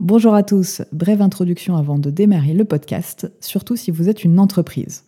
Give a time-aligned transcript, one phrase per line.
[0.00, 4.40] Bonjour à tous, brève introduction avant de démarrer le podcast, surtout si vous êtes une
[4.40, 5.04] entreprise.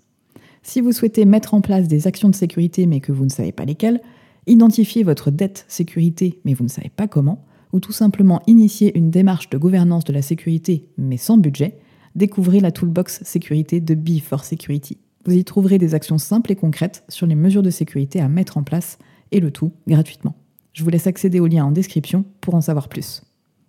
[0.62, 3.52] Si vous souhaitez mettre en place des actions de sécurité mais que vous ne savez
[3.52, 4.02] pas lesquelles,
[4.46, 9.10] identifier votre dette sécurité mais vous ne savez pas comment, ou tout simplement initier une
[9.10, 11.78] démarche de gouvernance de la sécurité mais sans budget,
[12.14, 14.98] découvrez la toolbox sécurité de B4 Security.
[15.24, 18.58] Vous y trouverez des actions simples et concrètes sur les mesures de sécurité à mettre
[18.58, 18.98] en place
[19.30, 20.34] et le tout gratuitement.
[20.74, 23.22] Je vous laisse accéder au lien en description pour en savoir plus.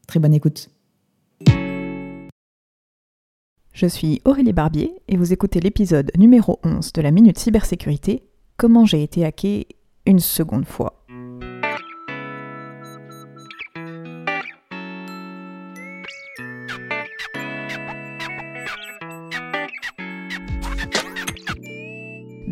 [0.05, 0.72] Très bonne écoute.
[3.73, 8.21] Je suis Aurélie Barbier et vous écoutez l'épisode numéro 11 de la Minute Cybersécurité
[8.55, 9.65] Comment j'ai été hacké
[10.05, 11.02] une seconde fois.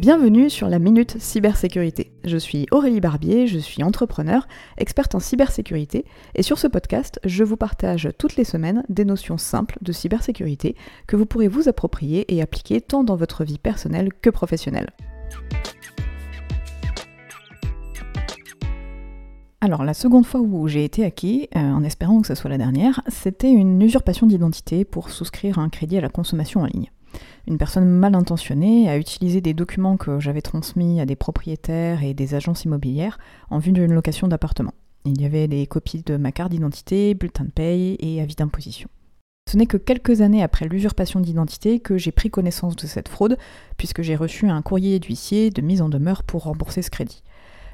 [0.01, 2.11] Bienvenue sur la Minute Cybersécurité.
[2.23, 4.47] Je suis Aurélie Barbier, je suis entrepreneur,
[4.79, 9.37] experte en cybersécurité, et sur ce podcast, je vous partage toutes les semaines des notions
[9.37, 14.09] simples de cybersécurité que vous pourrez vous approprier et appliquer tant dans votre vie personnelle
[14.11, 14.89] que professionnelle.
[19.61, 22.57] Alors la seconde fois où j'ai été hacké, euh, en espérant que ce soit la
[22.57, 26.89] dernière, c'était une usurpation d'identité pour souscrire un crédit à la consommation en ligne
[27.47, 32.13] une personne mal intentionnée a utilisé des documents que j'avais transmis à des propriétaires et
[32.13, 33.17] des agences immobilières
[33.49, 34.73] en vue d'une location d'appartement.
[35.05, 38.89] Il y avait des copies de ma carte d'identité, bulletin de paye et avis d'imposition.
[39.49, 43.37] Ce n'est que quelques années après l'usurpation d'identité que j'ai pris connaissance de cette fraude,
[43.77, 47.23] puisque j'ai reçu un courrier d'huissier de mise en demeure pour rembourser ce crédit.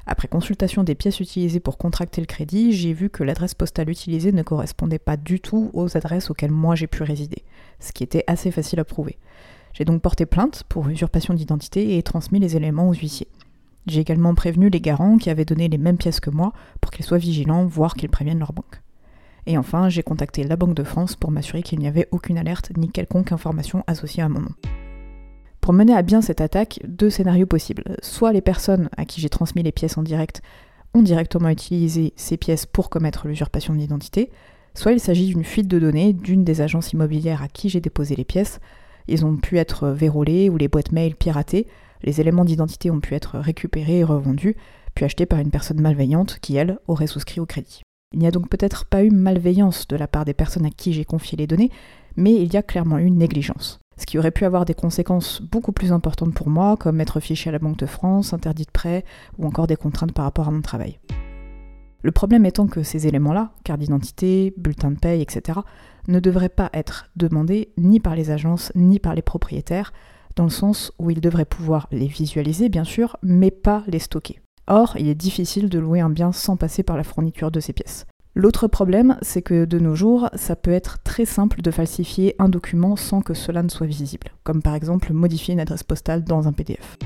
[0.06, 4.32] Après consultation des pièces utilisées pour contracter le crédit, j'ai vu que l'adresse postale utilisée
[4.32, 7.44] ne correspondait pas du tout aux adresses auxquelles moi j'ai pu résider,
[7.78, 9.18] ce qui était assez facile à prouver.
[9.78, 13.28] J'ai donc porté plainte pour usurpation d'identité et transmis les éléments aux huissiers.
[13.86, 17.04] J'ai également prévenu les garants qui avaient donné les mêmes pièces que moi pour qu'ils
[17.04, 18.82] soient vigilants, voire qu'ils préviennent leur banque.
[19.46, 22.72] Et enfin, j'ai contacté la Banque de France pour m'assurer qu'il n'y avait aucune alerte
[22.76, 24.50] ni quelconque information associée à mon nom.
[25.60, 27.84] Pour mener à bien cette attaque, deux scénarios possibles.
[28.02, 30.42] Soit les personnes à qui j'ai transmis les pièces en direct
[30.92, 34.32] ont directement utilisé ces pièces pour commettre l'usurpation d'identité,
[34.74, 38.16] soit il s'agit d'une fuite de données d'une des agences immobilières à qui j'ai déposé
[38.16, 38.58] les pièces,
[39.08, 41.66] ils ont pu être vérolés ou les boîtes mail piratées,
[42.02, 44.56] les éléments d'identité ont pu être récupérés et revendus,
[44.94, 47.82] puis achetés par une personne malveillante qui, elle, aurait souscrit au crédit.
[48.12, 50.92] Il n'y a donc peut-être pas eu malveillance de la part des personnes à qui
[50.92, 51.70] j'ai confié les données,
[52.16, 53.80] mais il y a clairement eu négligence.
[53.98, 57.50] Ce qui aurait pu avoir des conséquences beaucoup plus importantes pour moi, comme être fiché
[57.50, 59.04] à la Banque de France, interdit de prêt,
[59.38, 60.98] ou encore des contraintes par rapport à mon travail.
[62.02, 65.60] Le problème étant que ces éléments-là, carte d'identité, bulletin de paye, etc.,
[66.06, 69.92] ne devraient pas être demandés ni par les agences ni par les propriétaires,
[70.36, 74.40] dans le sens où ils devraient pouvoir les visualiser bien sûr, mais pas les stocker.
[74.68, 77.72] Or, il est difficile de louer un bien sans passer par la fourniture de ces
[77.72, 78.06] pièces.
[78.34, 82.48] L'autre problème, c'est que de nos jours, ça peut être très simple de falsifier un
[82.48, 86.46] document sans que cela ne soit visible, comme par exemple modifier une adresse postale dans
[86.46, 86.96] un PDF.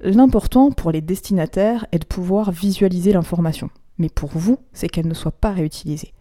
[0.00, 5.14] L'important pour les destinataires est de pouvoir visualiser l'information, mais pour vous, c'est qu'elle ne
[5.14, 6.12] soit pas réutilisée.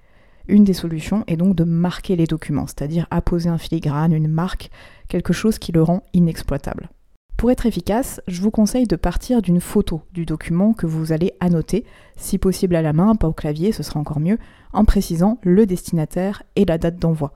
[0.47, 4.69] Une des solutions est donc de marquer les documents, c'est-à-dire apposer un filigrane, une marque,
[5.07, 6.89] quelque chose qui le rend inexploitable.
[7.37, 11.33] Pour être efficace, je vous conseille de partir d'une photo du document que vous allez
[11.39, 11.83] annoter,
[12.15, 14.37] si possible à la main, pas au clavier, ce sera encore mieux,
[14.71, 17.33] en précisant le destinataire et la date d'envoi.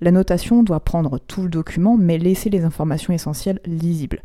[0.00, 4.22] La notation doit prendre tout le document, mais laisser les informations essentielles lisibles.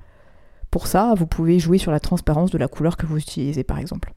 [0.69, 3.79] Pour ça, vous pouvez jouer sur la transparence de la couleur que vous utilisez par
[3.79, 4.13] exemple.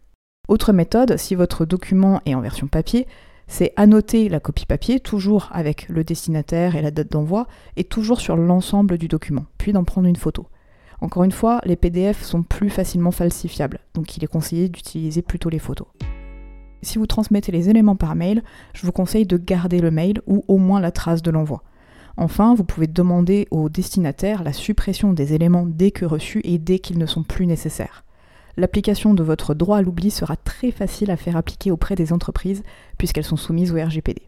[0.51, 3.07] Autre méthode, si votre document est en version papier,
[3.47, 7.47] c'est annoter la copie papier, toujours avec le destinataire et la date d'envoi,
[7.77, 10.49] et toujours sur l'ensemble du document, puis d'en prendre une photo.
[11.01, 15.51] Encore une fois, les PDF sont plus facilement falsifiables, donc il est conseillé d'utiliser plutôt
[15.51, 15.87] les photos.
[16.83, 20.43] Si vous transmettez les éléments par mail, je vous conseille de garder le mail ou
[20.49, 21.63] au moins la trace de l'envoi.
[22.17, 26.81] Enfin, vous pouvez demander au destinataire la suppression des éléments dès que reçus et dès
[26.81, 28.03] qu'ils ne sont plus nécessaires
[28.61, 32.63] l'application de votre droit à l'oubli sera très facile à faire appliquer auprès des entreprises
[32.99, 34.23] puisqu'elles sont soumises au RGPD.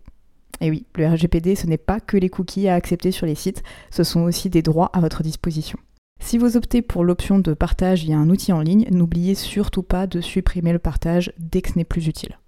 [0.60, 3.62] Et oui, le RGPD, ce n'est pas que les cookies à accepter sur les sites,
[3.90, 5.78] ce sont aussi des droits à votre disposition.
[6.20, 10.06] Si vous optez pour l'option de partage via un outil en ligne, n'oubliez surtout pas
[10.06, 12.38] de supprimer le partage dès que ce n'est plus utile.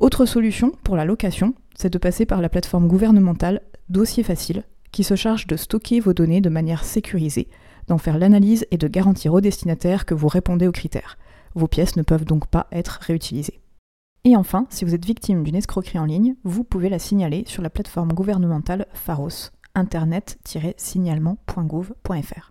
[0.00, 5.02] Autre solution pour la location, c'est de passer par la plateforme gouvernementale Dossier Facile, qui
[5.02, 7.48] se charge de stocker vos données de manière sécurisée
[7.88, 11.18] d'en faire l'analyse et de garantir au destinataire que vous répondez aux critères.
[11.54, 13.60] Vos pièces ne peuvent donc pas être réutilisées.
[14.24, 17.62] Et enfin, si vous êtes victime d'une escroquerie en ligne, vous pouvez la signaler sur
[17.62, 22.50] la plateforme gouvernementale Pharos, internet-signalement.gouv.fr.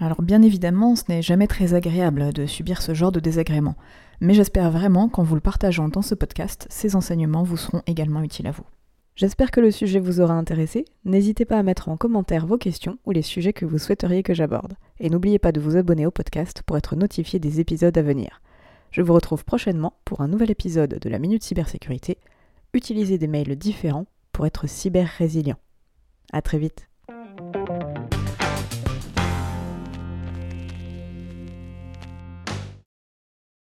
[0.00, 3.76] Alors bien évidemment, ce n'est jamais très agréable de subir ce genre de désagrément.
[4.20, 8.22] Mais j'espère vraiment qu'en vous le partageant dans ce podcast, ces enseignements vous seront également
[8.22, 8.64] utiles à vous.
[9.16, 10.84] J'espère que le sujet vous aura intéressé.
[11.04, 14.34] N'hésitez pas à mettre en commentaire vos questions ou les sujets que vous souhaiteriez que
[14.34, 14.74] j'aborde.
[14.98, 18.40] Et n'oubliez pas de vous abonner au podcast pour être notifié des épisodes à venir.
[18.90, 22.18] Je vous retrouve prochainement pour un nouvel épisode de la Minute Cybersécurité.
[22.72, 25.58] Utilisez des mails différents pour être cyber résilient.
[26.32, 26.88] À très vite.